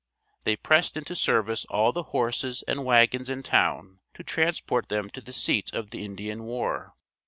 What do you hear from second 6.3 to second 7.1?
war.